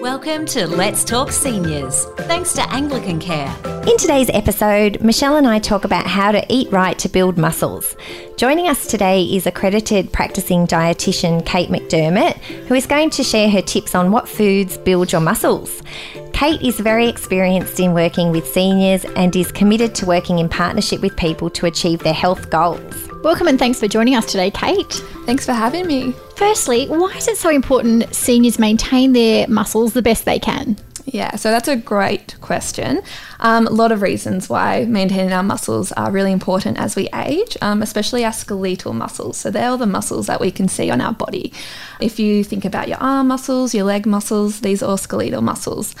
[0.00, 3.54] Welcome to Let's Talk Seniors, thanks to Anglican Care.
[3.86, 7.94] In today's episode, Michelle and I talk about how to eat right to build muscles.
[8.38, 13.60] Joining us today is accredited practicing dietitian Kate McDermott, who is going to share her
[13.60, 15.82] tips on what foods build your muscles.
[16.32, 21.02] Kate is very experienced in working with seniors and is committed to working in partnership
[21.02, 23.09] with people to achieve their health goals.
[23.22, 24.90] Welcome and thanks for joining us today, Kate.
[25.26, 26.12] Thanks for having me.
[26.36, 30.78] Firstly, why is it so important seniors maintain their muscles the best they can?
[31.04, 33.02] Yeah, so that's a great question.
[33.40, 37.58] Um, a lot of reasons why maintaining our muscles are really important as we age,
[37.60, 39.36] um, especially our skeletal muscles.
[39.36, 41.52] So they're all the muscles that we can see on our body.
[42.00, 45.94] If you think about your arm muscles, your leg muscles, these are all skeletal muscles.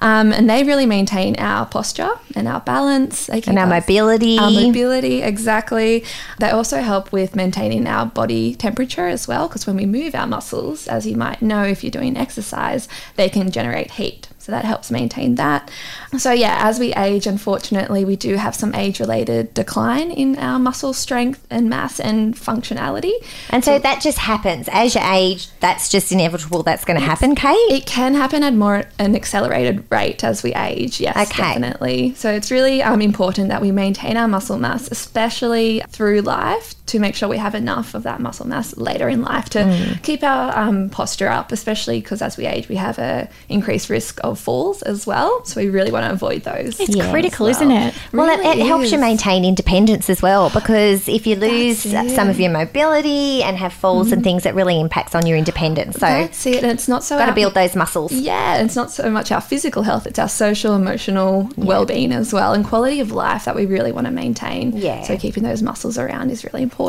[0.00, 3.26] Um, and they really maintain our posture and our balance.
[3.26, 4.38] They And our mobility.
[4.38, 6.04] Our mobility, exactly.
[6.38, 10.26] They also help with maintaining our body temperature as well, because when we move our
[10.26, 14.29] muscles, as you might know if you're doing exercise, they can generate heat.
[14.40, 15.70] So that helps maintain that.
[16.18, 20.58] So, yeah, as we age, unfortunately, we do have some age related decline in our
[20.58, 23.12] muscle strength and mass and functionality.
[23.50, 24.66] And so that just happens.
[24.72, 26.62] As you age, that's just inevitable.
[26.62, 27.54] That's going to happen, Kate.
[27.70, 31.00] It can happen at more an accelerated rate as we age.
[31.00, 31.42] Yes, Okay.
[31.42, 32.14] definitely.
[32.14, 36.98] So it's really um, important that we maintain our muscle mass, especially through life, to
[36.98, 40.02] make sure we have enough of that muscle mass later in life to Mm.
[40.02, 41.52] keep our um, posture up.
[41.52, 45.44] Especially because as we age, we have a increased risk of falls as well.
[45.44, 46.78] So we really want to avoid those.
[46.80, 47.88] It's Yeah, critical, as isn't well.
[47.88, 47.94] it?
[48.12, 52.28] Well, it, Really it helps you maintain independence as well because if you lose some
[52.28, 55.94] of your mobility and have falls and things, it really impacts on your independence.
[55.96, 56.62] So, That's it.
[56.62, 58.12] And it's not so got to build those muscles.
[58.12, 62.52] Yeah, it's not so much our physical health, it's our social, emotional well-being as well
[62.54, 64.76] and quality of life that we really want to maintain.
[64.76, 65.02] Yeah.
[65.04, 66.79] So keeping those muscles around is really important.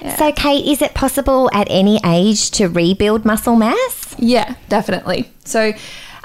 [0.00, 0.16] Yeah.
[0.16, 4.14] So, Kate, is it possible at any age to rebuild muscle mass?
[4.18, 5.30] Yeah, definitely.
[5.44, 5.72] So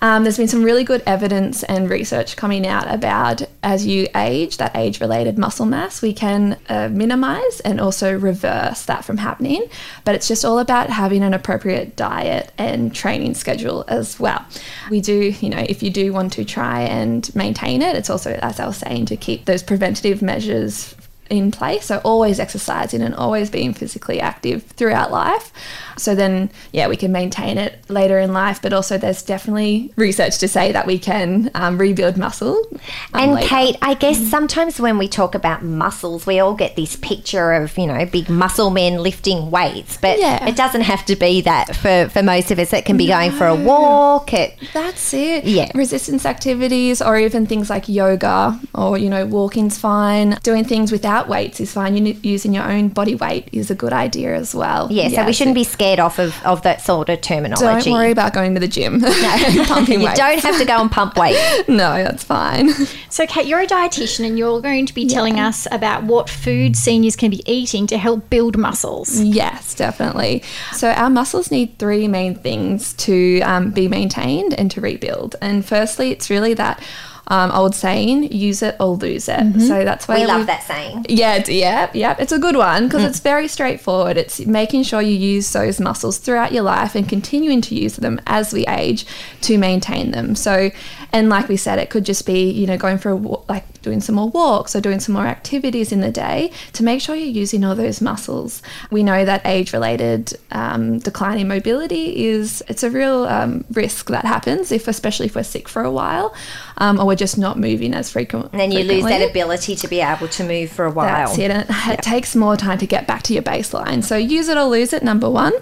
[0.03, 4.57] um, there's been some really good evidence and research coming out about as you age,
[4.57, 9.63] that age related muscle mass, we can uh, minimize and also reverse that from happening.
[10.03, 14.45] But it's just all about having an appropriate diet and training schedule as well.
[14.89, 18.37] We do, you know, if you do want to try and maintain it, it's also,
[18.41, 20.95] as I was saying, to keep those preventative measures
[21.29, 21.85] in place.
[21.85, 25.51] So always exercising and always being physically active throughout life.
[25.97, 28.61] So then, yeah, we can maintain it later in life.
[28.61, 32.57] But also, there's definitely research to say that we can um, rebuild muscle.
[32.71, 32.79] um,
[33.13, 33.47] And later.
[33.47, 37.77] Kate, I guess sometimes when we talk about muscles, we all get this picture of,
[37.77, 40.45] you know, big muscle men lifting weights, but Yeah.
[40.47, 42.73] it doesn't have to be that for, for most of us.
[42.73, 44.33] It can be going for a walk.
[44.33, 45.45] It, That's it.
[45.45, 45.71] Yeah.
[45.75, 50.37] Resistance activities or even things like yoga or, you know, walking's fine.
[50.43, 51.95] Doing things without weights is fine.
[51.97, 54.87] You, using your own body weight is a good idea as well.
[54.91, 57.89] yeah, so we shouldn't be scared off of, of that sort of terminology.
[57.89, 58.99] Don't worry about going to the gym.
[58.99, 59.09] No.
[59.65, 60.19] Pumping you weights.
[60.19, 61.37] don't have to go and pump weight.
[61.67, 62.69] No, that's fine.
[63.09, 66.75] So, Kate, you're a dietitian and you're going to be telling us about what food
[66.75, 69.19] seniors can be eating to help build muscles.
[69.19, 70.43] Yes, definitely.
[70.73, 75.35] So, our muscles need three main things to um, be maintained and to rebuild.
[75.41, 76.83] And firstly, it's really that
[77.27, 79.61] um, old saying use it or lose it.
[79.61, 81.05] So, that's why We love that saying.
[81.09, 82.15] Yeah, it's, yeah, yeah.
[82.19, 84.17] It's a good one because it's very straightforward.
[84.17, 88.19] It's making sure you use those muscles throughout your life and continuing to use them
[88.27, 89.05] as we age
[89.41, 90.35] to maintain them.
[90.35, 90.69] So,
[91.11, 93.63] and like we said, it could just be you know going for a wa- like
[93.83, 97.15] doing some more walks or doing some more activities in the day to make sure
[97.15, 98.61] you're using all those muscles.
[98.89, 104.25] We know that age-related um, decline in mobility is it's a real um, risk that
[104.25, 106.33] happens if especially if we're sick for a while
[106.77, 108.49] um, or we're just not moving as frequent.
[108.51, 111.27] And then you lose that ability to be able to move for a while.
[111.27, 111.51] That's it.
[111.51, 114.03] And it, it takes more time to get back to your baseline.
[114.03, 115.53] So use it or lose it, number one.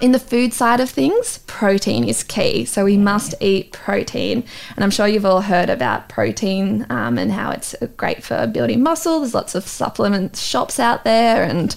[0.00, 2.66] In the food side of things, protein is key.
[2.66, 4.44] So we must eat protein.
[4.74, 8.82] And I'm sure you've all heard about protein um, and how it's great for building
[8.82, 9.20] muscle.
[9.20, 11.42] There's lots of supplement shops out there.
[11.44, 11.74] And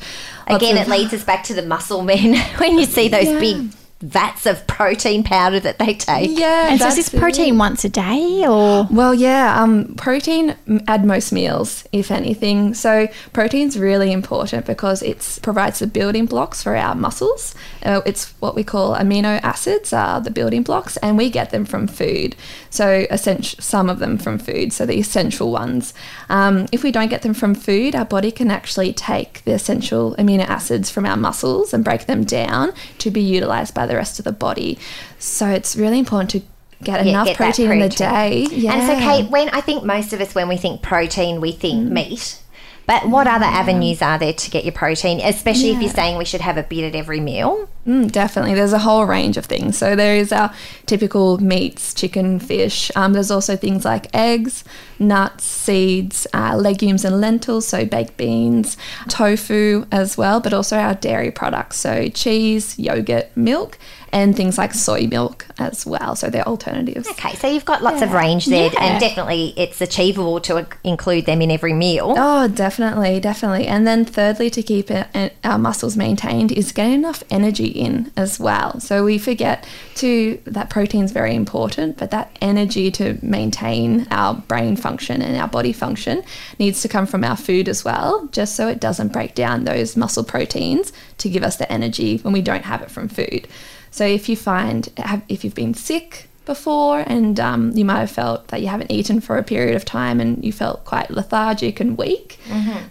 [0.48, 3.40] Again, of- it leads us back to the muscle men when you see those Yeah.
[3.40, 3.72] big
[4.02, 6.38] vats of protein powder that they take.
[6.38, 6.70] Yeah.
[6.70, 7.20] And so, is that's this it.
[7.20, 8.88] protein once a day or?
[8.90, 10.56] Well, yeah, um, protein
[10.88, 12.74] at most meals, if anything.
[12.74, 17.56] So protein's really important because it provides the building blocks for our muscles.
[17.84, 21.66] Uh, it's what we call amino acids are the building blocks, and we get them
[21.66, 22.36] from food.
[22.70, 24.72] So essential, some of them from food.
[24.72, 25.94] So the essential ones.
[26.30, 30.16] Um, if we don't get them from food, our body can actually take the essential
[30.18, 34.20] amino acids from our muscles and break them down to be utilized by the rest
[34.20, 34.78] of the body.
[35.18, 36.42] So it's really important to
[36.82, 38.48] get Yeah, enough get that protein, in the day.
[38.50, 38.76] Yeah.
[38.76, 41.90] And so, Kate, when I think most of us, when we think protein, we think
[41.90, 41.92] mm.
[41.92, 42.42] meat.
[42.88, 46.26] But what other avenues are there to get your protein, especially if you're saying we
[46.26, 47.70] should have a bit at every meal?
[47.88, 48.54] Mm, definitely.
[48.54, 49.78] There's a whole range of things.
[49.78, 50.54] So there is our
[50.86, 52.92] typical meats, chicken, fish.
[52.96, 54.64] Um, there's also things like eggs,
[55.00, 58.78] nuts, seeds, uh, legumes and lentils, so baked beans,
[59.08, 63.78] tofu as well, but also our dairy products, so cheese, yogurt, milk,
[64.12, 66.16] and things like soy milk as well.
[66.16, 67.08] So they're alternatives.
[67.12, 68.84] Okay, so you've got lots of range there, Yeah.
[68.84, 72.16] and definitely it's achievable to include them in every meal.
[72.18, 73.68] Oh, definitely, definitely.
[73.68, 78.12] And then thirdly, to keep it, uh, our muscles maintained is getting enough energy in
[78.18, 78.80] as well.
[78.80, 84.76] So we forget to that protein's very important, but that energy to maintain our brain
[84.76, 86.24] function and our body function
[86.60, 89.96] needs to come from our food as well, just so it doesn't break down those
[89.96, 93.48] muscle proteins to give us the energy when we don't have it from food.
[93.92, 94.90] So if you find
[95.28, 99.22] if you've been sick before and um, you might have felt that you haven't eaten
[99.22, 102.40] for a period of time and you felt quite lethargic and weak.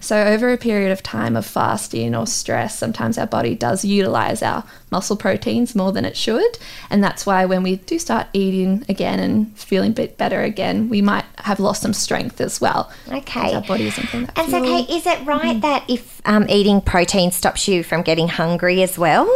[0.01, 4.43] So, over a period of time of fasting or stress, sometimes our body does utilize
[4.43, 4.63] our
[4.93, 6.59] muscle proteins more than it should.
[6.89, 10.89] And that's why when we do start eating again and feeling a bit better again,
[10.89, 12.93] we might have lost some strength as well.
[13.11, 13.55] Okay.
[13.55, 14.63] Our body isn't that And so.
[14.63, 18.97] Kate, is it right that if um, eating protein stops you from getting hungry as
[18.97, 19.29] well?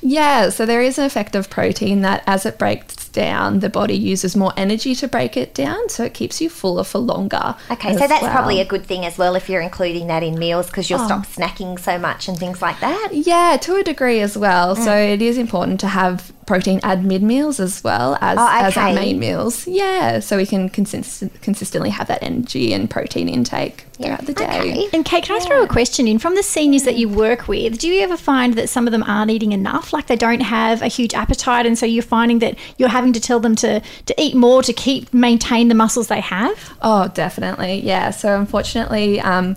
[0.00, 3.96] Yeah, so there is an effect of protein that as it breaks down, the body
[3.96, 7.54] uses more energy to break it down, so it keeps you fuller for longer.
[7.70, 8.30] Okay, so that's well.
[8.30, 11.24] probably a good thing as well if you're including that in meals because you'll stop
[11.24, 13.08] snacking so much and things like that.
[13.12, 14.76] Yeah, to a degree as well.
[14.76, 15.14] So Mm.
[15.14, 18.92] it is important to have protein at mid meals as well as, Oh, as our
[18.92, 19.66] main meals.
[19.66, 24.44] Yeah, so we can consist- consistently have that energy and protein intake throughout the day.
[24.60, 24.88] Okay.
[24.92, 26.18] And Kate, can I throw a question in?
[26.18, 29.02] From the seniors that you work with, do you ever find that some of them
[29.04, 29.92] aren't eating enough?
[29.92, 33.20] Like they don't have a huge appetite, and so you're finding that you're having to
[33.20, 36.74] tell them to, to eat more to keep maintain the muscles they have?
[36.82, 37.80] Oh, definitely.
[37.80, 38.10] Yeah.
[38.10, 39.56] So, unfortunately, um,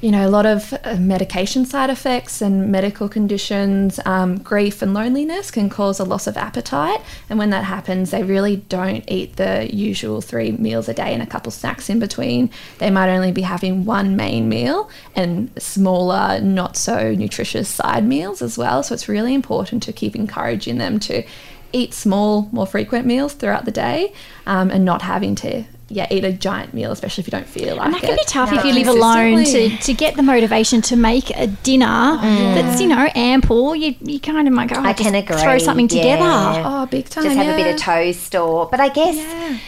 [0.00, 4.94] you know, a lot of uh, medication side effects and medical conditions, um, grief and
[4.94, 7.00] loneliness can cause a loss of appetite.
[7.28, 11.22] And when that happens, they really don't eat the usual three meals a day and
[11.22, 12.48] a couple snacks in between.
[12.78, 18.40] They might only be having one main meal and smaller, not so nutritious side meals
[18.40, 18.82] as well.
[18.82, 21.24] So, it's really important to keep encouraging them to
[21.72, 24.12] eat small, more frequent meals throughout the day
[24.46, 27.76] um, and not having to yeah, eat a giant meal, especially if you don't feel
[27.76, 27.86] like it.
[27.86, 28.18] And that can it.
[28.18, 31.86] be tough if you live alone to, to get the motivation to make a dinner
[31.86, 32.54] mm.
[32.54, 33.74] that's, you know, ample.
[33.74, 36.22] You, you kind of might go, oh, I can agree, throw something together.
[36.22, 36.62] yeah.
[36.64, 37.24] Oh, big time.
[37.24, 39.60] Just have a bit of toast or, but I guess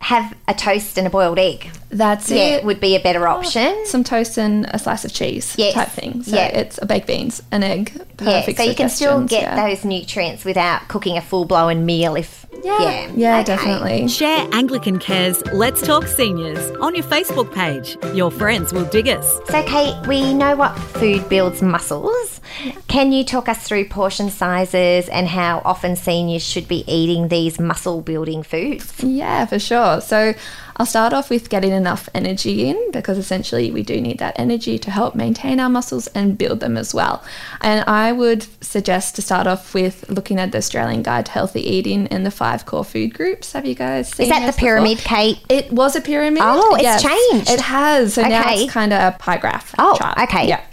[0.00, 1.70] have a toast and a boiled egg.
[1.90, 2.64] That's Yeah, it.
[2.64, 3.84] would be a better oh, option.
[3.84, 5.74] Some toast and a slice of cheese Yes.
[5.74, 6.22] type thing.
[6.22, 6.46] So Yeah.
[6.46, 7.92] it's a baked beans, an egg.
[7.94, 9.68] Yeah, Perfect so you can still get yeah.
[9.68, 12.16] those nutrients without cooking a full blown meal.
[12.16, 13.44] If Yeah, yeah, okay.
[13.44, 14.08] definitely.
[14.08, 17.96] Share Anglican Cares Let's Talk Seniors on your Facebook page.
[18.14, 19.40] Your friends will dig us.
[19.48, 22.40] So, Kate, we know what food builds muscles.
[22.88, 27.58] Can you talk us through portion sizes and how often seniors should be eating these
[27.60, 29.02] muscle building foods?
[29.02, 30.00] Yeah, for sure.
[30.00, 30.34] So
[30.80, 34.78] I'll start off with getting enough energy in because essentially we do need that energy
[34.78, 37.22] to help maintain our muscles and build them as well.
[37.60, 41.60] And I would suggest to start off with looking at the Australian Guide to Healthy
[41.60, 43.52] Eating and the five core food groups.
[43.52, 44.68] Have you guys seen Is that the those before?
[44.68, 45.38] pyramid, Kate?
[45.50, 46.42] It was a pyramid.
[46.42, 47.50] Oh, it's changed.
[47.50, 48.14] It has.
[48.14, 50.16] So now it's kind of a pie graph Oh, chart.
[50.16, 50.48] okay.
[50.48, 50.64] Yeah.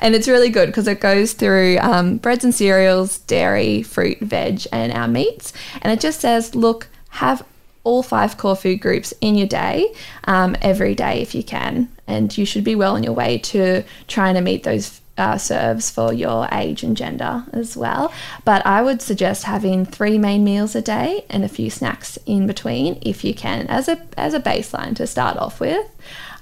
[0.00, 4.66] and it's really good because it goes through um, breads and cereals, dairy, fruit, veg,
[4.72, 5.54] and our meats.
[5.80, 7.42] And it just says, look, have
[7.86, 11.88] all five core food groups in your day um, every day if you can.
[12.06, 15.90] And you should be well on your way to trying to meet those uh, serves
[15.90, 18.12] for your age and gender as well.
[18.44, 22.46] But I would suggest having three main meals a day and a few snacks in
[22.46, 25.86] between if you can, as a as a baseline to start off with.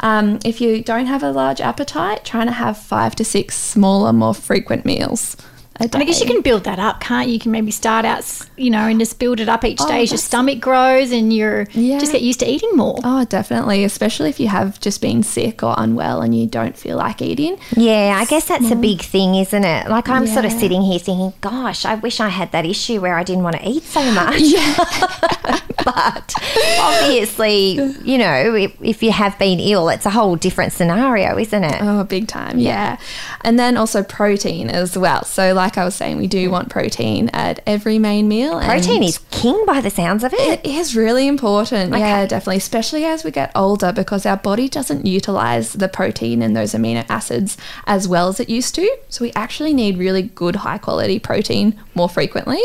[0.01, 4.13] Um, if you don't have a large appetite, trying to have five to six smaller,
[4.13, 5.37] more frequent meals
[5.77, 5.91] a day.
[5.95, 7.35] And I guess you can build that up, can't you?
[7.35, 8.25] You can maybe start out,
[8.57, 11.33] you know, and just build it up each Oh, day as your stomach grows and
[11.33, 11.99] you're Yeah.
[11.99, 12.99] just get used to eating more.
[13.03, 13.85] Oh, definitely.
[13.85, 17.59] Especially if you have just been sick or unwell and you don't feel like eating.
[17.77, 19.89] Yeah, I guess that's a big thing, isn't it?
[19.89, 23.17] Like I'm sort of sitting here thinking, gosh, I wish I had that issue where
[23.17, 24.41] I didn't want to eat so much.
[25.85, 26.35] but
[26.79, 27.73] obviously,
[28.05, 31.79] you know, if, if you have been ill, it's a whole different scenario, isn't it?
[31.83, 32.59] Oh, big time.
[32.59, 32.99] Yeah.
[33.43, 35.25] And then also protein as well.
[35.25, 38.59] So, like I was saying, we do want protein at every main meal.
[38.59, 40.41] and- Protein is king by the sounds of it.
[40.41, 41.93] It is really important.
[41.97, 42.59] Yeah, definitely.
[42.59, 47.05] Especially as we get older because our body doesn't utilize the protein and those amino
[47.09, 47.57] acids
[47.87, 48.97] as well as it used to.
[49.09, 52.61] So we actually need really good high quality protein more frequently.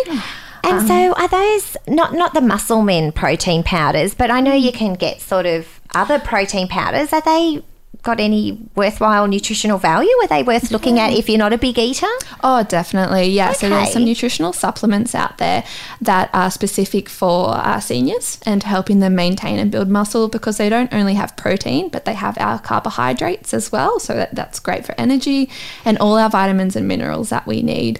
[0.61, 4.53] And um, so are those not not the muscle men protein powders, but I know
[4.53, 7.13] you can get sort of other protein powders.
[7.13, 7.63] Are they
[8.01, 10.09] got any worthwhile nutritional value?
[10.21, 12.07] Are they worth looking at if you're not a big eater?
[12.43, 13.29] Oh, definitely.
[13.29, 13.51] Yeah.
[13.51, 15.65] So there's some nutritional supplements out there
[16.01, 20.69] that are specific for uh, seniors and helping them maintain and build muscle because they
[20.69, 23.99] don't only have protein, but they have our carbohydrates as well.
[23.99, 25.49] So that, that's great for energy
[25.83, 27.99] and all our vitamins and minerals that we need.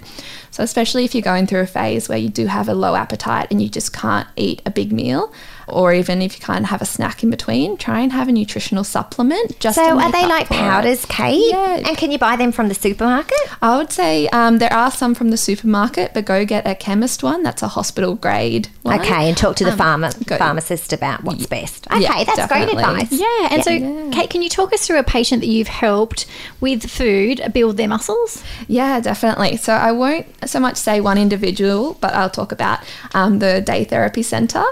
[0.50, 3.48] So especially if you're going through a phase where you do have a low appetite
[3.50, 5.32] and you just can't eat a big meal,
[5.72, 8.84] or even if you can't have a snack in between, try and have a nutritional
[8.84, 9.58] supplement.
[9.60, 11.50] Just So are they like powders, Kate?
[11.50, 11.82] Yeah.
[11.86, 13.38] And can you buy them from the supermarket?
[13.62, 17.22] I would say um, there are some from the supermarket, but go get a chemist
[17.22, 17.42] one.
[17.42, 19.00] That's a hospital grade one.
[19.00, 21.86] Okay, and talk to the pharma- go- pharmacist about what's best.
[21.90, 23.12] Okay, yeah, that's great advice.
[23.12, 26.26] Yeah, and so Kate, can you talk us through a patient that you've helped
[26.60, 28.42] with food build their muscles?
[28.68, 29.56] Yeah, definitely.
[29.56, 32.80] So I won't so much say one individual, but I'll talk about
[33.14, 34.64] um, the day therapy center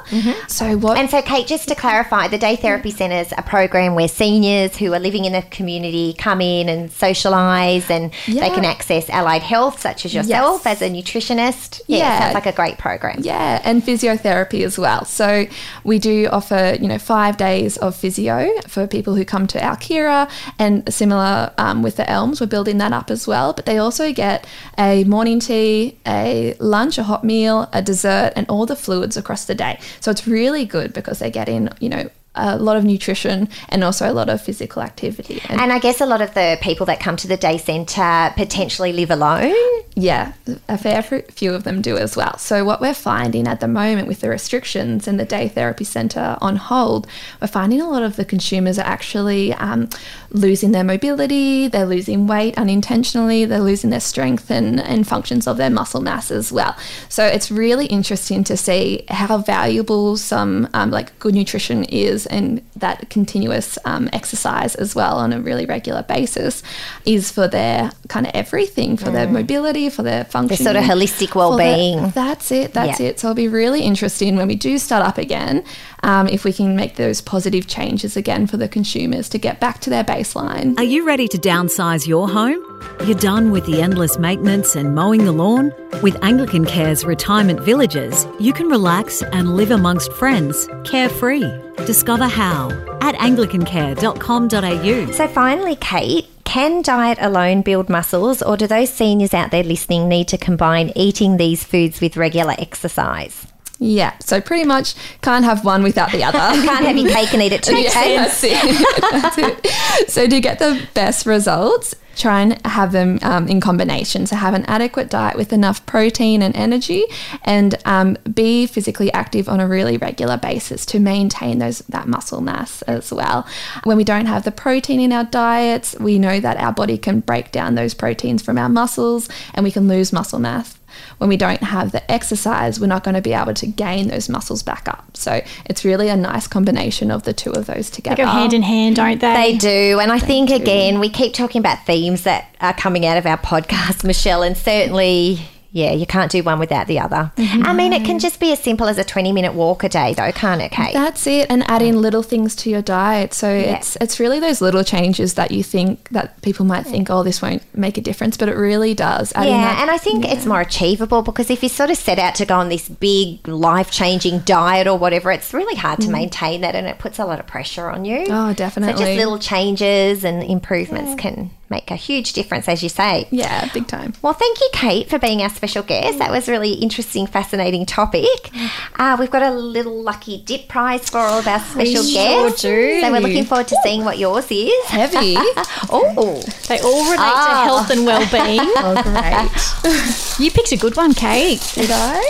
[0.48, 0.98] So what?
[0.98, 4.76] And so, Kate, just to clarify, the Day Therapy Centre is a program where seniors
[4.76, 9.42] who are living in the community come in and socialise and they can access allied
[9.42, 10.80] health, such as yourself Yes.
[10.80, 11.80] as a nutritionist.
[11.86, 12.20] Yeah, Yeah.
[12.20, 13.20] sounds like a great program.
[13.20, 15.04] Yeah, and physiotherapy as well.
[15.04, 15.46] So
[15.84, 19.76] we do offer, you know, five days of physio for people who come to our
[19.76, 20.28] Kira,
[20.58, 23.52] and similar um, with the Elms, we're building that up as well.
[23.52, 24.46] But they also get
[24.78, 29.44] a morning tea, a lunch, a hot meal, a dessert, and all the fluids across
[29.44, 29.78] the day.
[30.00, 33.82] So it's really good because they get in, you know, a lot of nutrition and
[33.82, 35.40] also a lot of physical activity.
[35.48, 38.32] And And I guess a lot of the people that come to the day centre
[38.36, 39.54] potentially live alone.
[39.98, 40.34] Yeah,
[40.68, 42.38] a fair few of them do as well.
[42.38, 46.38] So, what we're finding at the moment with the restrictions and the day therapy centre
[46.40, 47.08] on hold,
[47.42, 49.88] we're finding a lot of the consumers are actually um,
[50.30, 55.56] losing their mobility, they're losing weight unintentionally, they're losing their strength and, and functions of
[55.56, 56.76] their muscle mass as well.
[57.08, 62.62] So, it's really interesting to see how valuable some um, like good nutrition is and
[62.76, 66.62] that continuous um, exercise as well on a really regular basis
[67.04, 70.64] is for their kind of everything, for their mobility, for their function.
[70.64, 72.10] Sort of holistic well-being.
[72.10, 72.74] That's it.
[72.74, 73.06] That's Yeah.
[73.08, 73.20] it.
[73.20, 75.62] So it'll be really interesting when we do start up again,
[76.02, 79.80] um, if we can make those positive changes again for the consumers to get back
[79.80, 80.78] to their baseline.
[80.78, 82.62] Are you ready to downsize your home?
[83.04, 85.72] You're done with the endless maintenance and mowing the lawn?
[86.02, 91.50] With Anglican Care's retirement villages, you can relax and live amongst friends, carefree.
[91.86, 95.12] Discover how at anglicancare.com.au.
[95.12, 100.08] So, finally, Kate, can diet alone build muscles, or do those seniors out there listening
[100.08, 103.46] need to combine eating these foods with regular exercise?
[103.78, 104.16] Yeah.
[104.20, 106.38] So pretty much can't have one without the other.
[106.66, 108.86] Can't have your cake and eat it too, Yeah, that's it.
[109.12, 110.10] That's it.
[110.10, 114.26] So to get the best results, try and have them um, in combination.
[114.26, 117.04] So have an adequate diet with enough protein and energy,
[117.44, 122.40] and um, be physically active on a really regular basis to maintain those that muscle
[122.40, 123.46] mass as well.
[123.84, 127.20] When we don't have the protein in our diets, we know that our body can
[127.20, 130.77] break down those proteins from our muscles, and we can lose muscle mass
[131.18, 134.28] when we don't have the exercise, we're not going to be able to gain those
[134.28, 135.16] muscles back up.
[135.16, 138.16] So it's really a nice combination of the two of those They together.
[138.24, 139.52] go hand in hand, don't they?
[139.52, 139.98] They do.
[140.00, 143.38] And I think, again, we keep talking about themes that are coming out of our
[143.38, 145.40] podcast, Michelle, and certainly.
[145.70, 147.30] Yeah, you can't do one without the other.
[147.36, 150.14] I mean, it can just be as simple as a 20 minute walk a day,
[150.14, 150.94] though, can't it, Kate?
[150.94, 153.34] That's it, and adding little things to your diet.
[153.34, 157.22] So it's it's really those little changes that you think that people might think, oh,
[157.22, 159.32] this won't make a difference, but it really does.
[159.34, 162.18] Adding Yeah, that- and I think it's more achievable because if you sort of set
[162.18, 166.10] out to go on this big life changing diet or whatever, it's really hard to
[166.10, 168.20] maintain that and it puts a lot of pressure on you.
[168.20, 168.30] Mm.
[168.30, 169.04] Oh, So definitely.
[169.04, 173.26] just little changes and improvements can make a huge difference, as you say.
[173.30, 174.14] yeah, big time.
[174.22, 176.18] Well, thank you, Kate, for being our special guest.
[176.18, 178.50] That was really interesting, fascinating topic.
[178.96, 182.12] Uh, we've got a little lucky dip prize for all of our special sure
[182.48, 182.62] guests.
[182.62, 183.00] do.
[183.00, 184.72] So we're looking forward to seeing what yours is.
[184.86, 185.36] Heavy.
[185.90, 187.44] Oh, They all relate Ah.
[187.44, 188.60] to health and well-being.
[188.76, 190.38] oh, great.
[190.44, 191.60] you picked a good one, Kate.
[191.74, 192.20] Did I?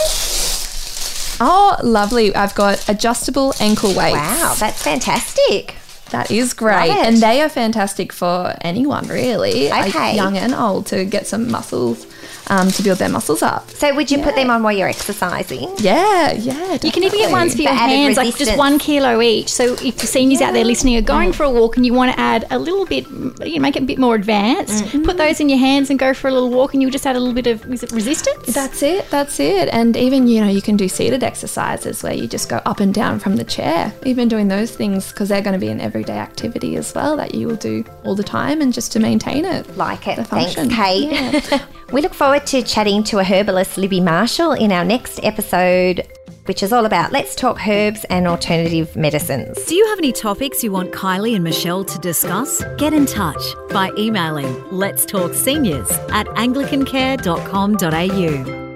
[1.41, 2.33] Oh, lovely.
[2.35, 4.17] I've got adjustable ankle weights.
[4.17, 5.75] wow, that's fantastic.
[6.11, 6.89] That is great.
[6.91, 10.15] And they are fantastic for anyone, really, Okay.
[10.15, 12.05] young and old, to get some muscles,
[12.49, 13.69] um, to build their muscles up.
[13.71, 15.75] So, would you put them on while you're exercising?
[15.77, 16.77] Yeah, yeah.
[16.81, 19.49] You can even get ones for your For added hands, like just one kilo each.
[19.49, 22.11] So if the seniors out there listening are going for a walk and you want
[22.13, 25.39] to add a little bit, you know, make it a bit more advanced, put those
[25.39, 27.35] in your hands and go for a little walk, and you'll just add a little
[27.35, 28.53] bit of is it resistance.
[28.53, 29.09] That's it.
[29.09, 29.69] That's it.
[29.69, 32.93] And even you know you can do seated exercises where you just go up and
[32.93, 33.93] down from the chair.
[34.05, 37.35] Even doing those things because they're going to be an everyday activity as well that
[37.35, 39.77] you will do all the time and just to maintain it.
[39.77, 40.15] Like it.
[40.15, 40.75] The Thanks, function.
[40.75, 41.61] Kate.
[41.91, 46.07] we look forward to chatting to a herbalist, Libby Marshall, in our next episode.
[46.45, 49.63] which is all about let's talk herbs and alternative medicines.
[49.65, 52.63] Do you have any topics you want Kylie and Michelle to discuss?
[52.79, 58.68] Get in touch by emailing let's talk seniors at anglicancare.com.au.